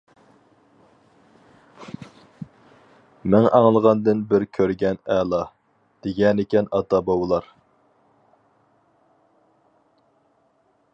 «مىڭ 3.33 3.45
ئاڭلىغاندىن 3.59 4.25
بىر 4.33 4.47
كۆرگەن 4.59 4.99
ئەلا» 5.17 5.43
دېگەنىكەن 6.07 6.73
ئاتا-بوۋىلار. 6.79 7.51